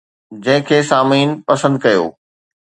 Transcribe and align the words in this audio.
جنهن 0.43 0.65
کي 0.69 0.79
سامعين 0.91 1.29
پسند 1.47 1.75
ڪيو 1.85 2.03